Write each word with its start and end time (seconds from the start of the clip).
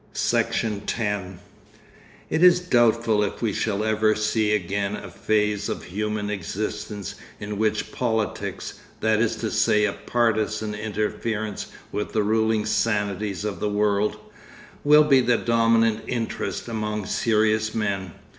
Section 0.13 0.81
9 0.97 1.37
It 2.31 2.41
is 2.41 2.59
doubtful 2.59 3.21
if 3.21 3.39
we 3.43 3.53
shall 3.53 3.83
ever 3.83 4.15
see 4.15 4.51
again 4.51 4.95
a 4.95 5.11
phase 5.11 5.69
of 5.69 5.83
human 5.83 6.31
existence 6.31 7.13
in 7.39 7.59
which 7.59 7.91
'politics,' 7.91 8.79
that 9.01 9.19
is 9.19 9.35
to 9.35 9.51
say 9.51 9.85
a 9.85 9.93
partisan 9.93 10.73
interference 10.73 11.67
with 11.91 12.13
the 12.13 12.23
ruling 12.23 12.65
sanities 12.65 13.45
of 13.45 13.59
the 13.59 13.69
world, 13.69 14.17
will 14.83 15.03
be 15.03 15.21
the 15.21 15.37
dominant 15.37 16.01
interest 16.07 16.67
among 16.67 17.05
serious 17.05 17.75
men. 17.75 18.13